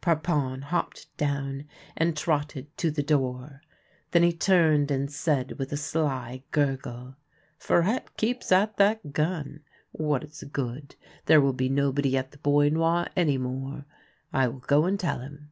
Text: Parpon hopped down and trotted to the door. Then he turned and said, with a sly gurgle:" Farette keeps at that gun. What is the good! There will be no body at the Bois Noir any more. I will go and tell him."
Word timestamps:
Parpon 0.00 0.62
hopped 0.62 1.08
down 1.16 1.64
and 1.96 2.16
trotted 2.16 2.68
to 2.78 2.92
the 2.92 3.02
door. 3.02 3.60
Then 4.12 4.22
he 4.22 4.32
turned 4.32 4.88
and 4.88 5.10
said, 5.10 5.58
with 5.58 5.72
a 5.72 5.76
sly 5.76 6.44
gurgle:" 6.52 7.16
Farette 7.60 8.16
keeps 8.16 8.52
at 8.52 8.76
that 8.76 9.12
gun. 9.12 9.62
What 9.90 10.22
is 10.22 10.38
the 10.38 10.46
good! 10.46 10.94
There 11.26 11.40
will 11.40 11.54
be 11.54 11.68
no 11.68 11.90
body 11.90 12.16
at 12.16 12.30
the 12.30 12.38
Bois 12.38 12.68
Noir 12.68 13.08
any 13.16 13.36
more. 13.36 13.84
I 14.32 14.46
will 14.46 14.60
go 14.60 14.84
and 14.84 15.00
tell 15.00 15.18
him." 15.18 15.50